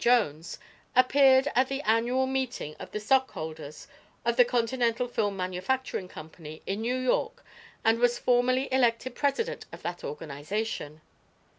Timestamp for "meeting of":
2.25-2.89